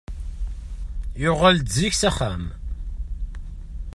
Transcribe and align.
Yuɣal-d 1.21 1.67
zik 1.77 1.93
s 2.01 2.03
axxam. 2.09 2.43